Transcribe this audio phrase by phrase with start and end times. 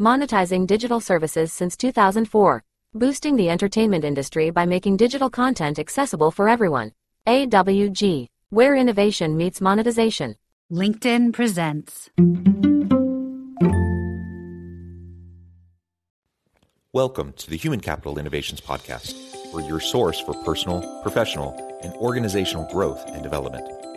[0.00, 6.48] monetizing digital services since 2004, boosting the entertainment industry by making digital content accessible for
[6.48, 6.92] everyone.
[7.26, 10.36] AWG, where innovation meets monetization.
[10.72, 12.10] LinkedIn presents.
[16.92, 19.14] Welcome to the Human Capital Innovations Podcast,
[19.52, 23.66] where your source for personal, professional, and organizational growth and development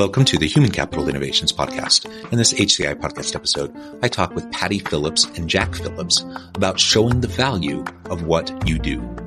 [0.00, 2.06] Welcome to the Human Capital Innovations Podcast.
[2.32, 3.70] In this HCI podcast episode,
[4.02, 8.78] I talk with Patti Phillips and Jack Phillips about showing the value of what you
[8.78, 9.19] do.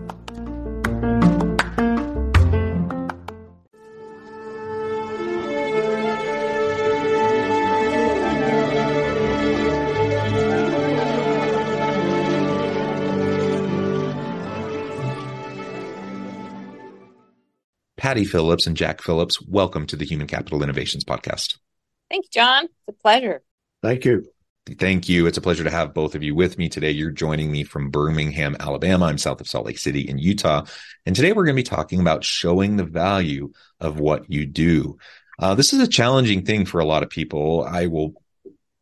[18.14, 21.58] Patti Phillips and Jack Phillips, welcome to the Human Capital Innovations Podcast.
[22.11, 22.66] Thank you, John.
[22.66, 23.42] It's a pleasure.
[23.81, 24.28] Thank you.
[24.78, 25.25] Thank you.
[25.25, 26.92] It's a pleasure to have both of you with me today.
[26.92, 29.05] You're joining me from Birmingham, Alabama.
[29.05, 30.64] I'm south of Salt Lake City in Utah.
[31.08, 35.00] And today we're going to be talking about showing the value of what you do.
[35.39, 37.64] Uh, this is a challenging thing for a lot of people.
[37.67, 38.14] I will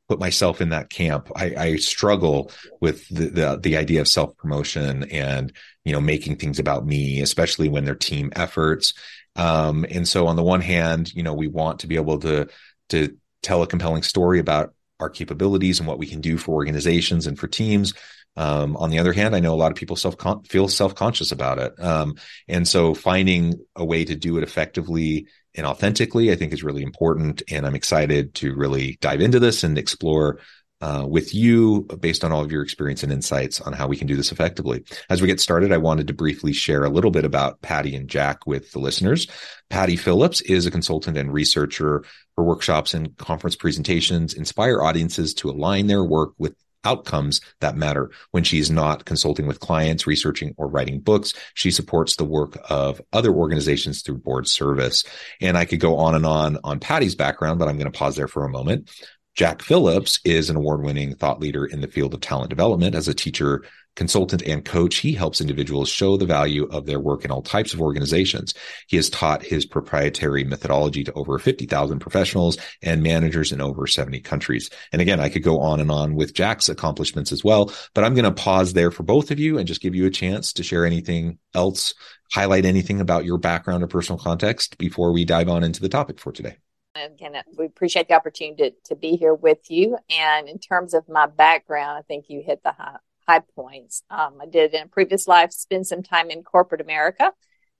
[0.10, 1.32] put myself in that camp.
[1.38, 2.52] I, I struggle
[2.82, 5.54] with the, the, the idea of self promotion and
[5.86, 8.94] you know making things about me, especially when they're team efforts.
[9.36, 12.48] Um, and so on the one hand, you know, we want to be able to
[12.90, 17.28] to tell a compelling story about our capabilities and what we can do for organizations
[17.28, 17.94] and for teams.
[18.38, 20.16] Um, on the other hand, I know a lot of people self
[20.48, 22.16] feel self conscious about it, um,
[22.48, 26.84] and so finding a way to do it effectively and authentically, I think, is really
[26.84, 27.44] important.
[27.50, 30.40] And I'm excited to really dive into this and explore
[30.82, 34.08] uh, with you based on all of your experience and insights on how we can
[34.08, 34.84] do this effectively.
[35.10, 38.10] As we get started, I wanted to briefly share a little bit about Patti and
[38.10, 39.28] Jack with the listeners.
[39.70, 42.04] Patti Phillips is a consultant and researcher.
[42.38, 48.12] Her workshops and conference presentations inspire audiences to align their work with outcomes that matter.
[48.32, 52.58] When she is not consulting with clients, researching, or writing books, she supports the work
[52.70, 55.04] of other organizations through board service.
[55.40, 58.16] And I could go on and on on Patti's background, but I'm going to pause
[58.16, 58.90] there for a moment.
[59.34, 62.96] Jack Phillips is an award winning thought leader in the field of talent development.
[62.96, 63.64] As a teacher,
[63.96, 67.74] consultant, and coach, he helps individuals show the value of their work in all types
[67.74, 68.54] of organizations.
[68.88, 74.20] He has taught his proprietary methodology to over 50,000 professionals and managers in over 70
[74.20, 74.70] countries.
[74.92, 78.16] And again, I could go on and on with Jack's accomplishments as well, but I'm
[78.16, 80.64] going to pause there for both of you and just give you a chance to
[80.64, 81.94] share anything else,
[82.34, 86.20] highlight anything about your background or personal context before we dive on into the topic
[86.20, 86.58] for today.
[86.96, 89.98] Again, we appreciate the opportunity to, to be here with you.
[90.10, 92.98] And in terms of my background, I think you hit the high,
[93.28, 94.04] high points.
[94.10, 97.32] Um, I did in a previous life spend some time in corporate America.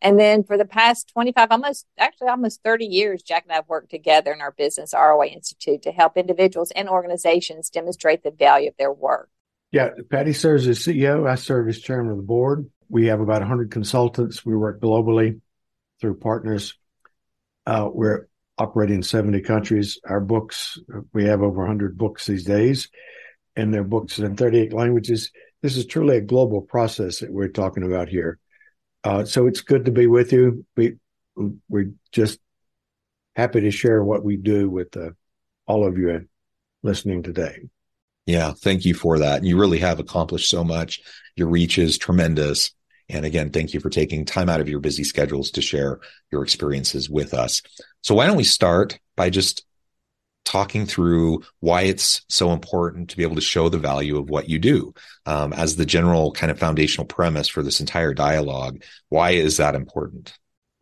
[0.02, 3.68] And then for the past 25, almost actually almost 30 years, Jack and I have
[3.68, 8.70] worked together in our business, ROI Institute, to help individuals and organizations demonstrate the value
[8.70, 9.30] of their work.
[9.72, 11.30] Yeah, Patti serves as CEO.
[11.30, 12.70] I serve as chairman of the board.
[12.90, 14.46] We have about 100 consultants.
[14.46, 15.40] We work globally
[16.00, 16.74] through partners.
[17.66, 20.00] Uh, we're operating in 70 countries.
[20.06, 20.78] Our books,
[21.14, 22.90] we have over 100 books these days,
[23.56, 25.32] and they're books in 38 languages.
[25.62, 28.40] This is truly a global process that we're talking about here.
[29.04, 30.66] Uh, so it's good to be with you.
[30.76, 30.98] We,
[31.70, 32.40] we're just
[33.36, 35.12] happy to share what we do with uh,
[35.66, 36.28] all of you
[36.84, 37.70] listening today.
[38.26, 39.44] Yeah, thank you for that.
[39.44, 41.02] You really have accomplished so much.
[41.36, 42.72] Your reach is tremendous.
[43.12, 46.00] And again, thank you for taking time out of your busy schedules to share
[46.32, 47.62] your experiences with us.
[48.02, 49.66] So why don't we start by just
[50.46, 54.50] talking through why it's so important to be able to show the value of what
[54.50, 54.94] you do
[55.26, 58.84] um, as the general kind of foundational premise for this entire dialogue.
[59.10, 60.34] Why is that important?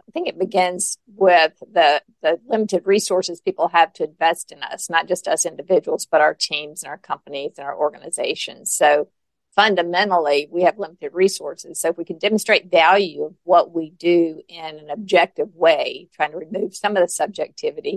[0.08, 4.90] I think it begins with the the limited resources people have to invest in us,
[4.90, 8.74] not just us individuals, but our teams and our companies and our organizations.
[8.74, 9.10] So
[9.60, 11.82] fundamentally we have limited resources.
[11.82, 16.32] So if we can demonstrate value of what we do in an objective way, trying
[16.32, 17.96] to remove some of the subjectivity,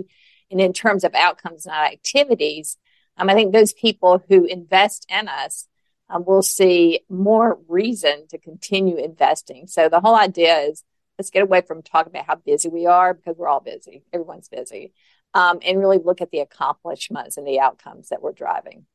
[0.51, 2.77] and in terms of outcomes, not activities,
[3.17, 5.69] um, I think those people who invest in us
[6.09, 9.67] um, will see more reason to continue investing.
[9.67, 10.83] So the whole idea is
[11.17, 14.03] let's get away from talking about how busy we are because we're all busy.
[14.11, 14.91] Everyone's busy.
[15.33, 18.85] um, and really look at the accomplishments and the outcomes that we're driving.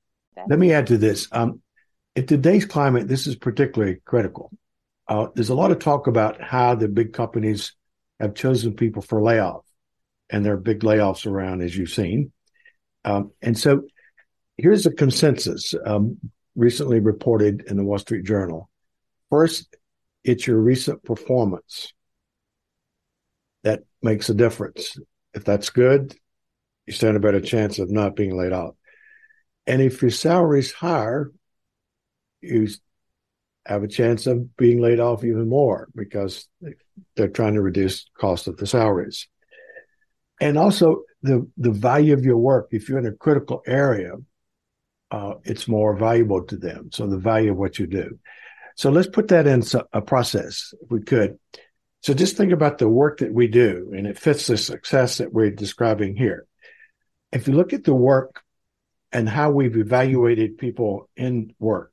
[0.49, 1.29] Let me add to this.
[1.33, 1.63] Um,
[2.19, 4.51] in today's climate, this is particularly critical.
[5.07, 7.75] Uh, there's a lot of talk about how the big companies
[8.19, 9.65] have chosen people for layoff,
[10.29, 12.33] and there are big layoffs around, as you've seen.
[13.05, 13.83] Um, and so
[14.57, 16.19] here's a consensus um,
[16.57, 18.69] recently reported in the Wall Street Journal.
[19.31, 19.77] First,
[20.25, 21.93] it's your recent performance
[23.63, 24.99] that makes a difference.
[25.35, 26.17] If that's good,
[26.85, 28.75] you stand a better chance of not being laid off.
[29.69, 31.31] And if your salary's higher,
[32.41, 32.69] you
[33.67, 36.49] have a chance of being laid off even more because
[37.17, 39.29] they're trying to reduce cost of the salaries.
[40.41, 42.69] And also the the value of your work.
[42.71, 44.13] If you're in a critical area,
[45.11, 46.91] uh, it's more valuable to them.
[46.93, 48.19] So the value of what you do.
[48.77, 51.39] So let's put that in a process, if we could.
[52.03, 55.33] So just think about the work that we do, and it fits the success that
[55.33, 56.47] we're describing here.
[57.33, 58.43] If you look at the work
[59.11, 61.93] and how we've evaluated people in work,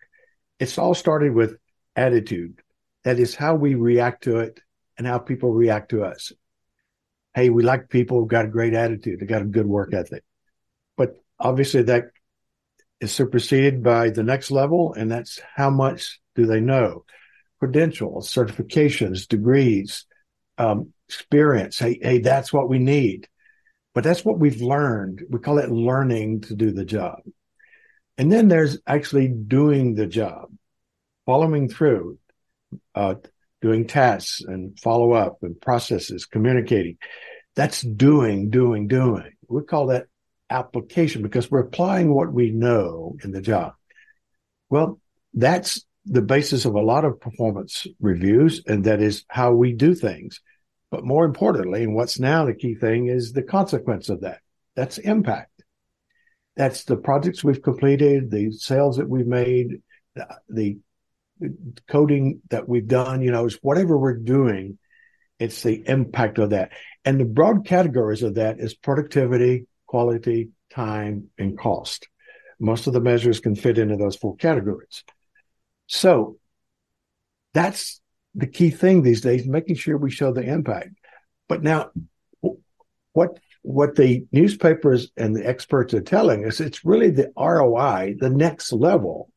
[0.59, 1.57] it's all started with
[1.95, 2.61] attitude.
[3.03, 4.59] That is how we react to it
[4.97, 6.31] and how people react to us.
[7.33, 10.23] Hey, we like people who've got a great attitude, they got a good work ethic.
[10.97, 12.05] But obviously that
[13.01, 17.03] is superseded by the next level, and that's how much do they know?
[17.59, 20.05] Credentials, certifications, degrees,
[20.57, 21.77] um, experience.
[21.77, 23.27] Hey, hey, that's what we need.
[23.93, 25.23] But that's what we've learned.
[25.29, 27.19] We call it learning to do the job.
[28.17, 30.49] And then there's actually doing the job,
[31.25, 32.17] following through,
[32.93, 33.15] uh,
[33.61, 36.97] doing tasks and follow up and processes, communicating.
[37.55, 39.31] That's doing, doing, doing.
[39.47, 40.07] We call that
[40.49, 43.73] application because we're applying what we know in the job.
[44.69, 44.99] Well,
[45.33, 49.95] that's the basis of a lot of performance reviews, and that is how we do
[49.95, 50.41] things.
[50.91, 54.39] But more importantly, and what's now the key thing is the consequence of that.
[54.75, 55.54] That's impact.
[56.55, 59.81] That's the projects we've completed, the sales that we've made,
[60.47, 60.77] the,
[61.87, 64.77] coding that we've done, you know, it's whatever we're doing,
[65.37, 66.71] it's the impact of that.
[67.03, 72.07] And the broad categories of that is productivity, quality, time, and cost.
[72.57, 75.03] Most of the measures can fit into those four categories.
[75.87, 76.37] So
[77.53, 77.99] that's
[78.33, 80.89] the key thing these days, making sure we show the impact.
[81.49, 81.91] But now,
[83.11, 88.29] what what the newspapers and the experts are telling us, it's really the ROI, the
[88.29, 89.31] next level,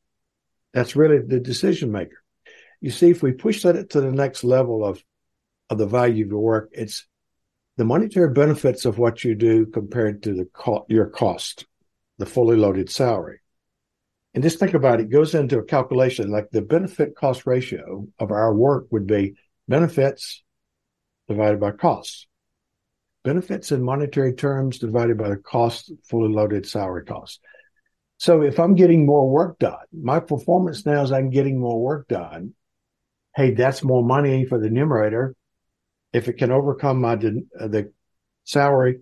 [0.75, 2.23] that's really the decision maker.
[2.81, 5.03] You see, if we push that to the next level of
[5.71, 7.07] of the value of your work, it's
[7.77, 11.67] the monetary benefits of what you do compared to the co- your cost,
[12.19, 13.41] the fully loaded salary.
[14.35, 18.07] And just think about it, it goes into a calculation like the benefit cost ratio
[18.19, 19.35] of our work would be
[19.67, 20.43] benefits
[21.29, 22.28] divided by costs.
[23.25, 27.41] Benefits in monetary terms divided by the cost, fully loaded salary cost.
[28.17, 32.09] So if I'm getting more work done, my performance now is I'm getting more work
[32.09, 32.55] done.
[33.37, 35.37] Hey, that's more money for the numerator
[36.13, 37.93] if it can overcome my uh, the
[38.45, 39.01] salary,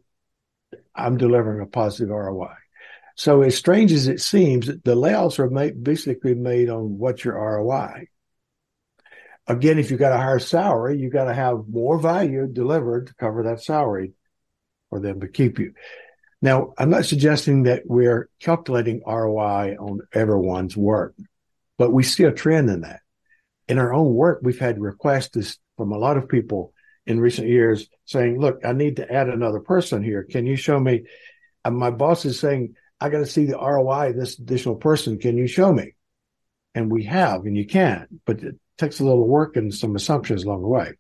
[0.95, 2.55] I'm delivering a positive ROI.
[3.17, 7.35] So as strange as it seems, the layoffs are made, basically made on what your
[7.35, 8.09] ROI.
[9.49, 13.15] Again, if you've got a higher salary, you've got to have more value delivered to
[13.15, 14.13] cover that salary
[14.91, 15.73] for them to keep you.
[16.43, 21.15] Now, I'm not suggesting that we're calculating ROI on everyone's work,
[21.79, 23.01] but we see a trend in that.
[23.69, 26.73] In our own work, we've had requests from a lot of people
[27.07, 30.25] in recent years saying, look, I need to add another person here.
[30.25, 31.05] Can you show me?
[31.65, 35.19] And my boss is saying, I got to see the ROI of this additional person.
[35.19, 35.95] Can you show me?
[36.75, 38.41] And we have, and you can, but
[38.79, 40.93] takes a little work and some assumptions along the way.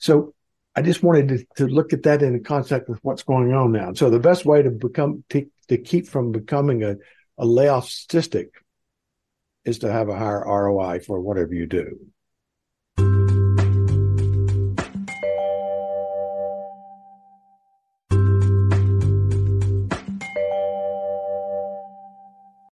[0.00, 0.34] So
[0.74, 3.92] I just wanted to, to look at that in context with what's going on now.
[3.92, 6.96] So the best way to become, to, to keep from becoming a,
[7.38, 8.50] a layoff statistic
[9.64, 11.98] is to have a higher ROI for whatever you do.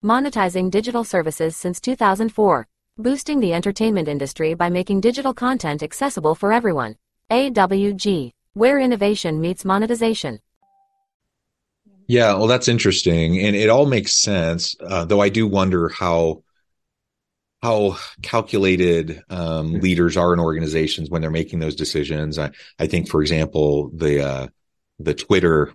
[0.09, 2.67] monetizing digital services since 2004,
[2.99, 6.97] boosting the entertainment industry by making digital content accessible for everyone.
[7.31, 10.39] AWG, where innovation meets monetization.
[12.07, 14.75] Yeah, well, that's interesting, and it all makes sense.
[14.81, 16.43] Uh, though I do wonder how
[17.61, 22.39] how calculated um, leaders are in organizations when they're making those decisions.
[22.39, 24.47] I I think, for example, the uh,
[24.97, 25.73] the Twitter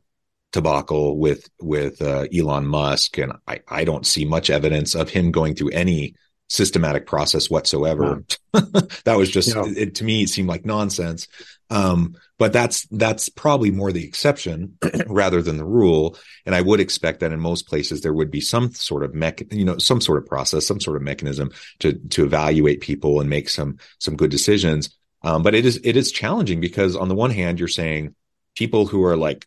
[0.50, 5.30] debacle with with uh, Elon Musk, and I I don't see much evidence of him
[5.30, 6.16] going through any
[6.54, 8.24] systematic process whatsoever.
[8.52, 9.64] that was just yeah.
[9.66, 10.22] it, to me.
[10.22, 11.26] It seemed like nonsense.
[11.70, 16.16] Um, but that's that's probably more the exception rather than the rule.
[16.46, 19.52] And I would expect that in most places there would be some sort of mech,
[19.52, 23.28] you know, some sort of process, some sort of mechanism to to evaluate people and
[23.28, 24.96] make some some good decisions.
[25.22, 28.14] Um, but it is it is challenging because on the one hand you're saying
[28.54, 29.46] people who are like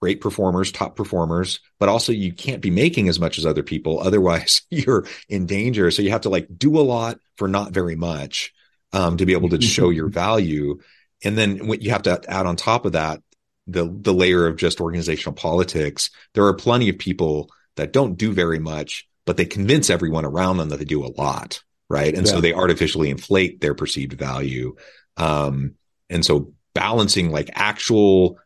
[0.00, 4.00] great performers, top performers, but also you can't be making as much as other people.
[4.00, 5.90] Otherwise, you're in danger.
[5.90, 8.52] So you have to like do a lot for not very much
[8.92, 10.80] um, to be able to show your value.
[11.22, 13.22] And then what you have to add on top of that,
[13.66, 16.10] the the layer of just organizational politics.
[16.34, 20.56] There are plenty of people that don't do very much, but they convince everyone around
[20.56, 22.12] them that they do a lot, right?
[22.12, 22.32] And yeah.
[22.32, 24.74] so they artificially inflate their perceived value.
[25.16, 25.74] Um,
[26.08, 28.38] and so balancing like actual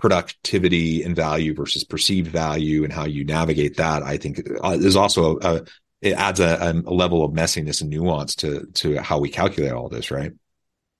[0.00, 4.96] productivity and value versus perceived value and how you navigate that, I think uh, is
[4.96, 5.62] also a,
[6.00, 9.88] it adds a, a, level of messiness and nuance to to how we calculate all
[9.88, 10.32] this, right?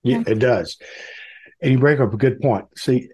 [0.03, 0.77] Yeah, it does.
[1.61, 2.65] And you bring up a good point.
[2.77, 3.09] See,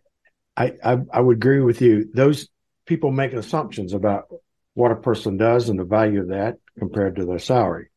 [0.56, 2.10] I, I, I would agree with you.
[2.14, 2.50] Those
[2.86, 4.26] people make assumptions about
[4.74, 7.88] what a person does and the value of that compared to their salary,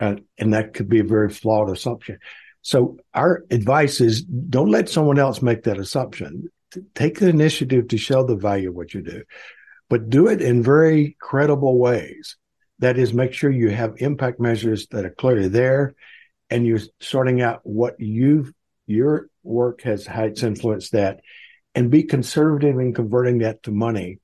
[0.00, 2.18] uh, and that could be a very flawed assumption.
[2.62, 6.50] So our advice is don't let someone else make that assumption
[6.94, 9.24] take the initiative to show the value of what you do,
[9.88, 12.36] but do it in very credible ways.
[12.78, 15.94] That is, make sure you have impact measures that are clearly there
[16.48, 18.52] and you're sorting out what you
[18.86, 21.20] your work has how it's influenced that
[21.74, 24.18] and be conservative in converting that to money.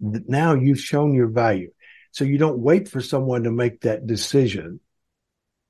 [0.00, 1.70] Now you've shown your value.
[2.10, 4.80] So you don't wait for someone to make that decision.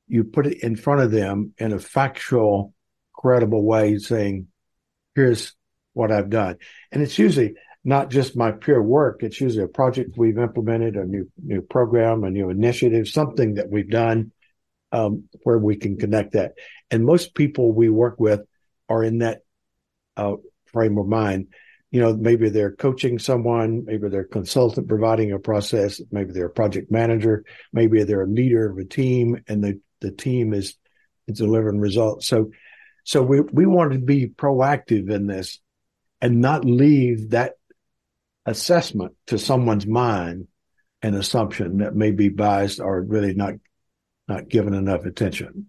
[0.09, 2.75] You put it in front of them in a factual,
[3.13, 4.49] credible way saying,
[5.15, 5.55] here's
[5.95, 6.59] what I've done.
[6.93, 9.23] And it's usually not just my pure work.
[9.23, 13.71] It's usually a project we've implemented, a new new program, a new initiative, something that
[13.71, 14.33] we've done
[14.93, 16.53] um, where we can connect that.
[16.91, 18.41] And most people we work with
[18.89, 19.41] are in that
[20.17, 20.37] uh,
[20.67, 21.49] frame of mind.
[21.91, 26.47] You know, maybe they're coaching someone, maybe they're a consultant providing a process, maybe they're
[26.47, 30.77] a project manager, maybe they're a leader of a team, and the the team is,
[31.29, 32.27] is delivering results.
[32.27, 32.51] So,
[33.05, 35.61] so we we want to be proactive in this
[36.25, 37.53] and not leave that
[38.47, 40.49] assessment to someone's mind
[41.03, 43.53] an assumption that may be biased or really not
[44.27, 45.69] not given enough attention.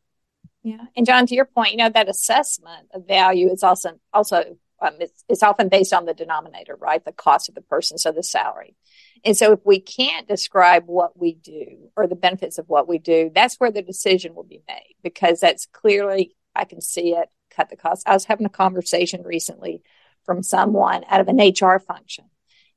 [0.63, 4.57] Yeah, and John, to your point, you know that assessment of value is also also
[4.81, 7.03] um, it's, it's often based on the denominator, right?
[7.03, 8.77] The cost of the person, so the salary.
[9.25, 12.97] And so, if we can't describe what we do or the benefits of what we
[12.97, 17.27] do, that's where the decision will be made because that's clearly I can see it
[17.49, 18.07] cut the cost.
[18.07, 19.81] I was having a conversation recently
[20.25, 22.25] from someone out of an HR function.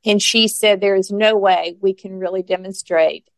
[0.05, 3.29] And she said, there is no way we can really demonstrate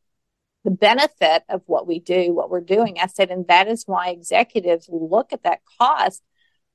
[0.64, 2.98] the benefit of what we do, what we're doing.
[3.00, 6.22] I said, and that is why executives look at that cost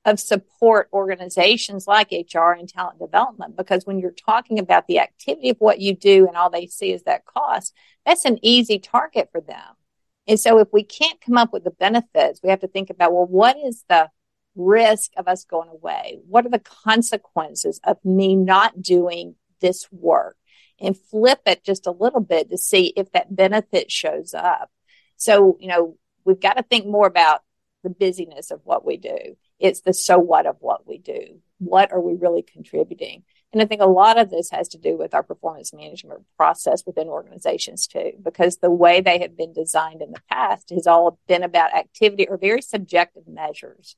[0.04, 3.56] of support organizations like HR and talent development.
[3.56, 6.92] Because when you're talking about the activity of what you do and all they see
[6.92, 7.74] is that cost,
[8.04, 9.74] that's an easy target for them.
[10.28, 13.12] And so if we can't come up with the benefits, we have to think about,
[13.12, 14.08] well, what is the
[14.56, 16.18] risk of us going away?
[16.28, 20.36] What are the consequences of me not doing this work?
[20.78, 24.70] And flip it just a little bit to see if that benefit shows up.
[25.16, 27.42] So, you know, we've got to think more about
[27.82, 29.36] the busyness of what we do.
[29.58, 31.40] It's the so what of what we do.
[31.58, 33.22] What are we really contributing?
[33.52, 36.82] And I think a lot of this has to do with our performance management process
[36.84, 41.18] within organizations too, because the way they have been designed in the past has all
[41.26, 43.96] been about activity or very subjective measures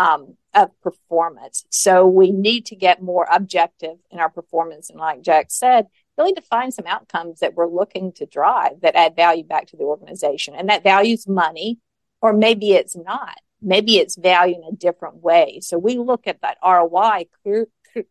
[0.00, 1.66] um, of performance.
[1.68, 4.88] So we need to get more objective in our performance.
[4.88, 9.14] And like Jack said, really define some outcomes that we're looking to drive that add
[9.14, 10.54] value back to the organization.
[10.54, 11.80] And that values money,
[12.22, 13.36] or maybe it's not.
[13.60, 15.60] Maybe it's value in a different way.
[15.60, 17.66] So we look at that ROI clear,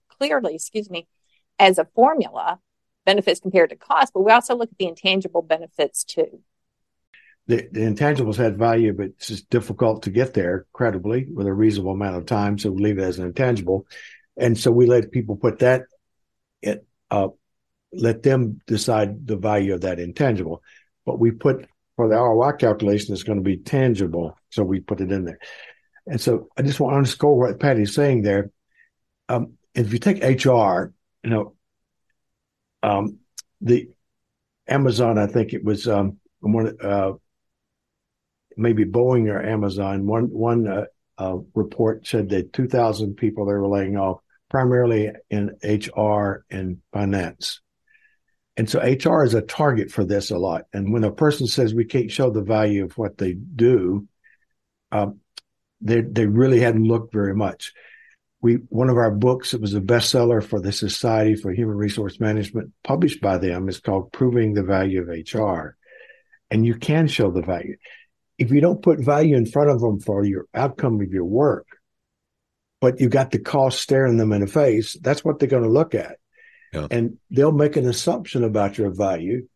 [0.09, 1.07] clearly, excuse me,
[1.57, 2.59] as a formula,
[3.03, 6.43] benefits compared to cost, but we also look at the intangible benefits too
[7.49, 11.53] the, the intangibles had value, but it's just difficult to get there credibly with a
[11.53, 12.59] reasonable amount of time.
[12.59, 13.87] So we leave it as an intangible.
[14.37, 15.81] And so we let people put that
[16.61, 17.29] it uh,
[17.91, 20.61] let them decide the value of that intangible.
[21.07, 24.37] But we put for the ROI calculation, it's going to be tangible.
[24.51, 25.39] So we put it in there.
[26.05, 28.51] And so I just want to underscore what Patti's saying there.
[29.27, 31.55] Um, if you take HR, you know,
[32.83, 33.17] um,
[33.59, 33.89] the
[34.67, 37.13] Amazon, I think it was um, one, uh,
[38.59, 40.05] maybe Boeing or Amazon.
[40.05, 40.85] One one uh,
[41.17, 47.61] uh, report said that 2,000 people they were laying off, primarily in HR and finance.
[48.57, 50.63] And so HR is a target for this a lot.
[50.73, 54.07] And when a person says we can't show the value of what they do,
[54.91, 55.19] um,
[55.81, 57.73] they they really hadn't looked very much.
[58.41, 62.19] We one of our books, it was a bestseller for the Society for Human Resource
[62.19, 65.77] Management, published by them, is called "Proving the Value of HR,"
[66.51, 67.77] and you can show the value.
[68.39, 71.67] If you don't put value in front of them for your outcome of your work,
[72.81, 75.69] but you got the cost staring them in the face, that's what they're going to
[75.69, 76.17] look at.
[76.73, 76.87] Yeah.
[76.89, 79.47] And they'll make an assumption about your value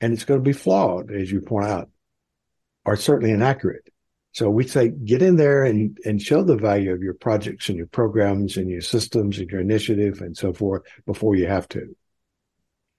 [0.00, 1.90] and it's going to be flawed, as you point out,
[2.86, 3.86] or certainly inaccurate.
[4.32, 7.76] So we say get in there and, and show the value of your projects and
[7.76, 11.94] your programs and your systems and your initiative and so forth before you have to.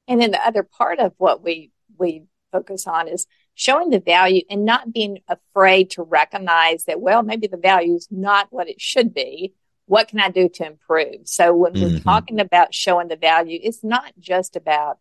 [0.08, 4.42] And then the other part of what we we focus on is showing the value
[4.50, 8.82] and not being afraid to recognize that, well, maybe the value is not what it
[8.82, 9.54] should be
[9.92, 11.28] what can I do to improve?
[11.28, 11.96] So when mm-hmm.
[11.96, 15.00] we're talking about showing the value, it's not just about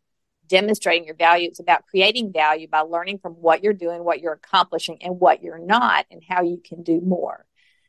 [0.49, 1.47] demonstrating your value.
[1.47, 5.45] It's about creating value by learning from what you're doing, what you're accomplishing, and what
[5.45, 7.47] you're not, and how you can do more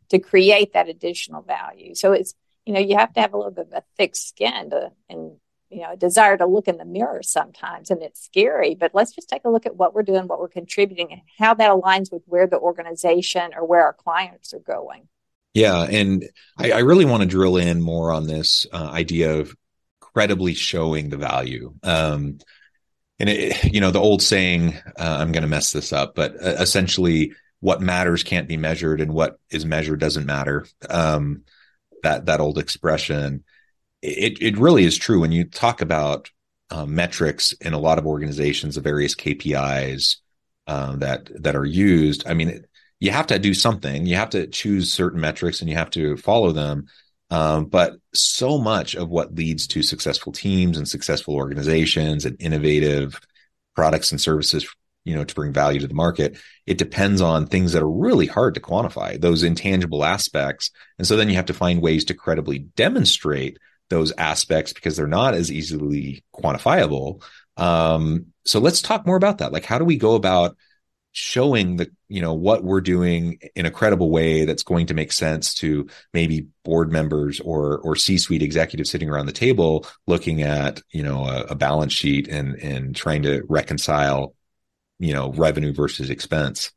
[0.09, 1.95] to create that additional value.
[1.95, 2.35] So it's,
[2.67, 5.37] you know, you have to have a little bit of a thick skin to, and,
[5.71, 9.13] you know, a desire to look in the mirror sometimes, and it's scary, but let's
[9.13, 12.11] just take a look at what we're doing, what we're contributing, and how that aligns
[12.11, 15.07] with where the organization or where our clients are going.
[15.53, 19.55] Yeah, and I, I really want to drill in more on this uh, idea of
[19.99, 21.73] credibly showing the value.
[21.83, 22.39] Um,
[23.19, 26.35] and it, you know, the old saying, uh, I'm going to mess this up, but
[26.35, 30.65] uh, essentially, what matters can't be measured, and what is measured doesn't matter.
[30.89, 31.43] Um,
[32.03, 33.43] that that old expression,
[34.01, 36.29] it it really is true when you talk about
[36.69, 40.17] uh, metrics in a lot of organizations, the various KPIs
[40.67, 42.27] uh, that that are used.
[42.27, 42.63] I mean,
[42.99, 44.05] you have to do something.
[44.05, 46.87] You have to choose certain metrics and you have to follow them.
[47.29, 53.19] Um, but so much of what leads to successful teams and successful organizations and innovative
[53.73, 54.67] products and services,
[55.05, 58.27] you know, to bring value to the market, it depends on things that are really
[58.27, 60.71] hard to quantify, those intangible aspects.
[60.97, 63.57] And so then you have to find ways to credibly demonstrate
[63.91, 67.21] those aspects because they're not as easily quantifiable.
[67.57, 69.51] Um, so let's talk more about that.
[69.51, 70.57] Like, how do we go about
[71.13, 75.11] showing the you know what we're doing in a credible way that's going to make
[75.11, 80.81] sense to maybe board members or or C-suite executives sitting around the table looking at
[80.89, 84.35] you know a, a balance sheet and and trying to reconcile
[84.99, 86.71] you know revenue versus expense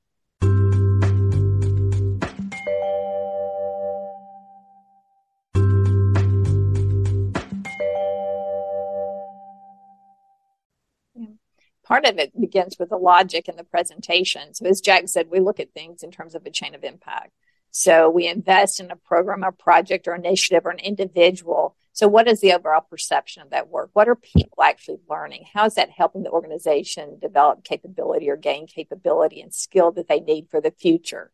[11.85, 14.55] part of it begins with the logic and the presentation.
[14.55, 17.31] So, as Jack said, we look at things in terms of a chain of impact.
[17.71, 21.77] So, we invest in a program, a project, or initiative, or an individual.
[21.93, 23.91] So, what is the overall perception of that work?
[23.93, 25.45] What are people actually learning?
[25.53, 30.21] How is that helping the organization develop capability or gain capability and skill that they
[30.21, 31.31] need for the future?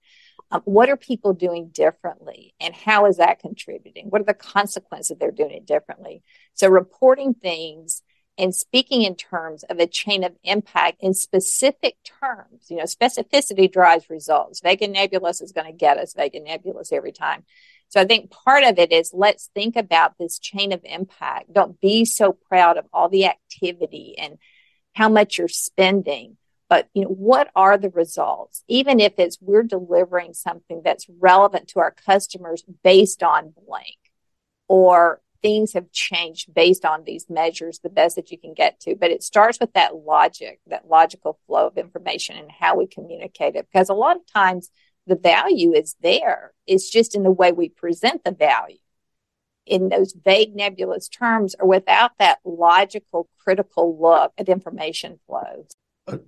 [0.51, 4.07] Um, what are people doing differently and how is that contributing?
[4.09, 6.23] What are the consequences they're doing it differently?
[6.55, 8.03] So, reporting things
[8.41, 12.71] and speaking in terms of a chain of impact in specific terms.
[12.71, 14.61] You know, specificity drives results.
[14.61, 17.45] Vega Nebulous is going to get us Vega Nebulous every time.
[17.89, 21.53] So I think part of it is let's think about this chain of impact.
[21.53, 24.39] Don't be so proud of all the activity and
[24.95, 26.39] how much you're spending.
[26.71, 28.65] But you know, what are the results?
[28.69, 33.99] Even if it's we're delivering something that's relevant to our customers based on blank
[34.67, 38.95] or things have changed based on these measures the best that you can get to
[38.95, 43.57] but it starts with that logic that logical flow of information and how we communicate
[43.57, 43.67] it.
[43.73, 44.71] Because a lot of times
[45.07, 46.53] the value is there.
[46.67, 48.79] It's just in the way we present the value.
[49.67, 55.69] In those vague nebulous terms or without that logical critical look at information flows.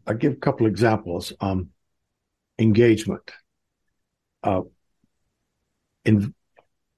[0.07, 1.33] I'll give a couple examples.
[1.40, 1.70] Um,
[2.59, 3.33] engagement.
[4.44, 4.62] Uh,
[6.05, 6.35] in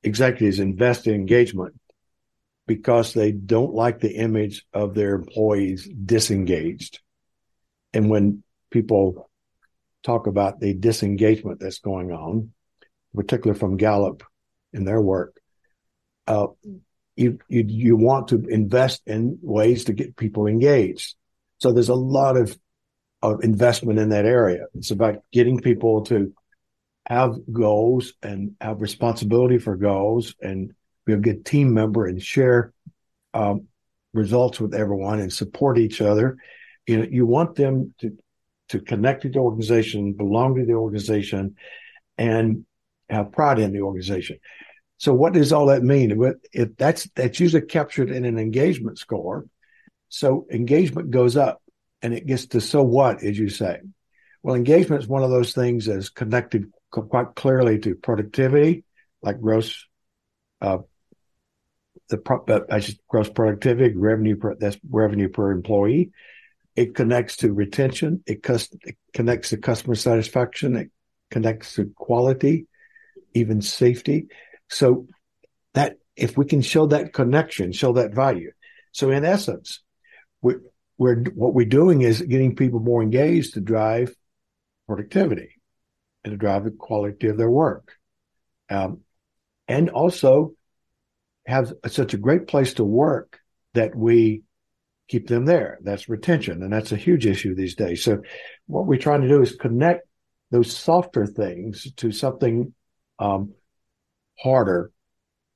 [0.03, 1.75] executives invest in engagement
[2.67, 7.01] because they don't like the image of their employees disengaged.
[7.93, 9.31] And when people
[10.03, 12.53] talk about the disengagement that's going on,
[13.15, 14.23] particularly from Gallup
[14.73, 15.39] in their work,
[16.27, 16.49] uh,
[17.17, 21.15] you, you you want to invest in ways to get people engaged.
[21.59, 22.59] So there's a lot of
[23.23, 24.67] of investment in that area.
[24.75, 26.35] It's about getting people to
[27.07, 30.73] have goals and have responsibility for goals and
[31.07, 32.73] be a good team member and share
[33.35, 33.67] um,
[34.13, 36.37] results with everyone and support each other.
[36.87, 38.17] You know, you want them to
[38.71, 41.57] to connect to the organization, belong to the organization,
[42.17, 42.65] and
[43.11, 44.39] have pride in the organization.
[44.99, 46.19] So, what does all that mean?
[46.53, 49.47] If that's that's usually captured in an engagement score,
[50.09, 51.63] So engagement goes up
[52.03, 53.81] and it gets to so what, as you say.
[54.43, 58.85] Well, engagement is one of those things that's connected quite clearly to productivity,
[59.23, 59.87] like gross,
[60.61, 60.79] uh,
[62.09, 66.13] the gross productivity, revenue per, that's revenue per employee.
[66.77, 68.23] It connects to retention.
[68.27, 68.45] It,
[68.83, 70.77] it connects to customer satisfaction.
[70.77, 70.91] It
[71.31, 72.67] connects to quality,
[73.33, 74.27] even safety.
[74.69, 75.07] So
[75.75, 78.53] that if we can show that connection, show that value.
[78.93, 79.81] So in essence,
[80.43, 80.55] we,
[80.99, 84.15] we're what we're doing is getting people more engaged to drive
[84.87, 85.61] productivity
[86.23, 87.93] and to drive the quality of their work,
[88.71, 89.01] um,
[89.67, 90.55] and also
[91.47, 93.41] have such a great place to work
[93.75, 94.43] that we
[95.09, 95.79] keep them there.
[95.83, 98.03] That's retention, and that's a huge issue these days.
[98.03, 98.23] So,
[98.67, 100.07] what we're trying to do is connect
[100.51, 102.73] those softer things to something
[103.19, 103.53] um,
[104.39, 104.93] harder,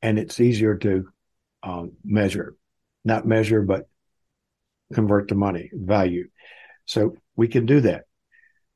[0.02, 1.08] and it's easier to
[1.62, 2.56] um, measure,
[3.04, 3.88] not measure, but
[4.92, 6.28] convert to money value.
[6.86, 8.04] So we can do that.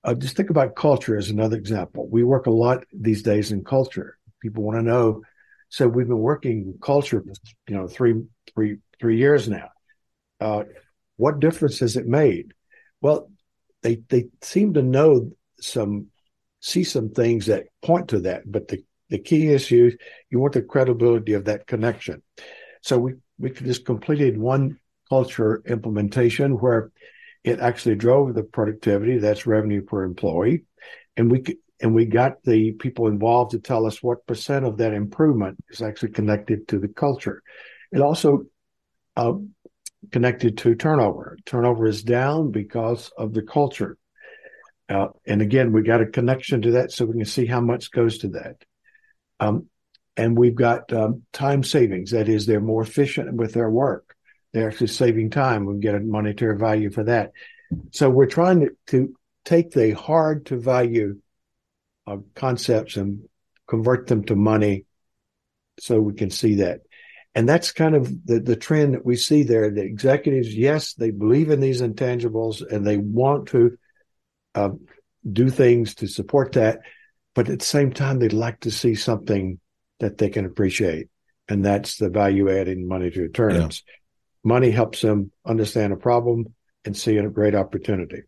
[0.05, 2.09] Uh, just think about culture as another example.
[2.11, 4.19] We work a lot these days in culture.
[4.41, 5.23] People want to know.
[5.73, 7.25] So we've been working culture,
[7.67, 8.23] you know, three,
[8.55, 9.71] three, three years now.
[10.39, 10.65] Uh,
[11.17, 12.53] what difference has it made?
[13.01, 13.31] Well,
[13.81, 15.31] they they seem to know
[15.63, 16.09] some,
[16.61, 18.43] see some things that point to that.
[18.45, 19.97] But the the key issue,
[20.29, 22.23] you want the credibility of that connection.
[22.83, 26.93] So we we just completed one culture implementation where
[27.45, 30.65] it actually drove the productivity that's revenue per employee
[31.17, 31.43] and we
[31.83, 35.83] and we got the people involved to tell us what percent of that improvement is
[35.83, 37.43] actually connected to the culture.
[37.91, 38.45] It also
[39.17, 39.35] uh,
[40.13, 41.37] connected to turnover.
[41.45, 43.99] Turnover is down because of the culture.
[44.89, 47.91] Uh, and again we got a connection to that so we can see how much
[47.91, 48.57] goes to that.
[49.41, 49.67] Um,
[50.17, 52.11] and we've got um, time savings.
[52.11, 54.15] That is they're more efficient with their work.
[54.53, 55.65] They're actually saving time.
[55.65, 57.33] We get a monetary value for that.
[57.91, 59.15] So we're trying to, to
[59.45, 61.22] take the hard to value
[62.07, 63.29] uh, concepts and
[63.67, 64.85] convert them to money
[65.79, 66.81] so we can see that.
[67.35, 69.71] And that's kind of the, the trend that we see there.
[69.71, 73.79] The executives, yes, they believe in these intangibles and they want to
[74.55, 74.71] uh,
[75.31, 76.81] do things to support that.
[77.35, 79.59] But at the same time, they'd like to see something
[80.01, 81.09] that they can appreciate.
[81.49, 83.83] And that's the value adding money to returns.
[83.87, 83.93] Yeah
[84.45, 88.23] money helps them understand a problem and see a great opportunity.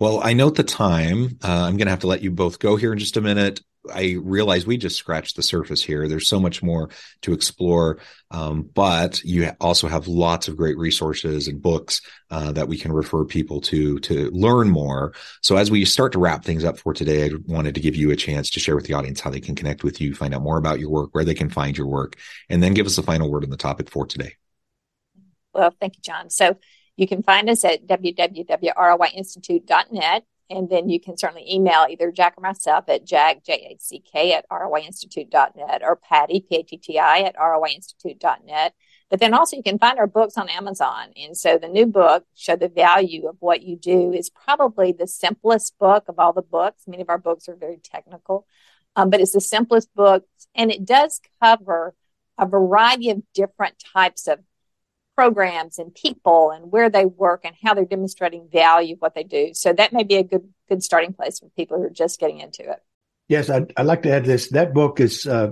[0.00, 1.38] Well, I note the time.
[1.44, 3.60] Uh, I'm going to have to let you both go here in just a minute.
[3.94, 6.08] I realize we just scratched the surface here.
[6.08, 6.88] There's so much more
[7.20, 7.98] to explore,
[8.30, 12.92] um, but you also have lots of great resources and books uh, that we can
[12.92, 15.12] refer people to to learn more.
[15.42, 18.10] So as we start to wrap things up for today, I wanted to give you
[18.10, 20.42] a chance to share with the audience how they can connect with you, find out
[20.42, 22.16] more about your work, where they can find your work,
[22.48, 24.34] and then give us a final word on the topic for today.
[25.52, 26.30] Well, thank you, John.
[26.30, 26.58] So
[27.00, 30.24] you can find us at www.roiinstitute.net.
[30.50, 35.82] And then you can certainly email either Jack or myself at jack, J-A-C-K, at roiinstitute.net
[35.84, 38.74] or Patti, P-A-T-T-I, at roiinstitute.net.
[39.08, 41.12] But then also you can find our books on Amazon.
[41.16, 45.06] And so the new book, Show the Value of What You Do, is probably the
[45.06, 46.82] simplest book of all the books.
[46.86, 48.44] Many of our books are very technical,
[48.96, 50.26] um, but it's the simplest book.
[50.54, 51.94] And it does cover
[52.36, 54.40] a variety of different types of
[55.20, 59.26] programs and people and where they work and how they're demonstrating value of what they
[59.38, 59.44] do.
[59.52, 62.40] So that may be a good good starting place for people who are just getting
[62.40, 62.80] into it.
[63.28, 64.48] Yes, I'd, I'd like to add this.
[64.48, 65.50] That book is uh,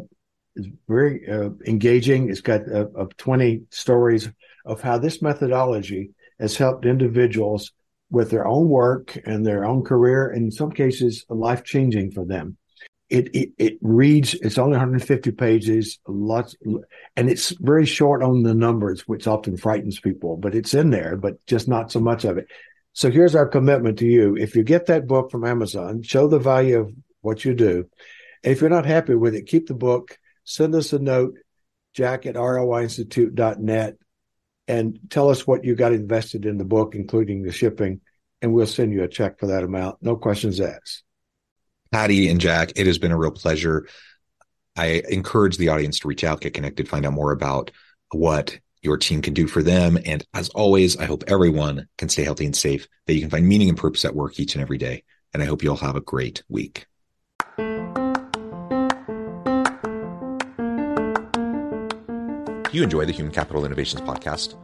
[0.57, 2.31] is very uh, engaging.
[2.31, 4.31] It's got uh, of twenty stories
[4.65, 7.73] of how this methodology has helped individuals
[8.11, 12.25] with their own work and their own career, and in some cases, life changing for
[12.25, 12.57] them
[13.11, 16.55] it, it, it reads it's only 150 pages lots
[17.17, 21.17] and it's very short on the numbers which often frightens people but it's in there
[21.17, 22.47] but just not so much of it.
[22.93, 24.37] So here's our commitment to you.
[24.37, 27.89] If you get that book from amazon show the value of what you do.
[28.43, 31.39] If you're not happy with it keep the book send us a note
[31.95, 33.97] jack at roiinstitute.net
[34.67, 38.03] and tell us what you got invested in the book including the shipping
[38.43, 39.97] and we'll send you a check for that amount.
[40.03, 41.05] No questions asked
[41.93, 43.89] Patti and Jack, it has been a real pleasure.
[44.77, 47.71] I encourage the audience to reach out, get connected, find out more about
[48.13, 49.99] what your team can do for them.
[50.05, 53.47] And as always, I hope everyone can stay healthy and safe, that you can find
[53.47, 55.03] meaning and purpose at work each and every day.
[55.35, 56.87] And I hope you all have a great week.
[57.57, 57.65] Do
[62.77, 64.55] you enjoy the Human Capital Innovations podcast?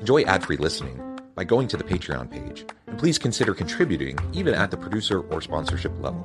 [0.00, 1.00] Enjoy ad free listening
[1.34, 2.66] by going to the Patreon page.
[2.86, 6.24] And please consider contributing even at the producer or sponsorship level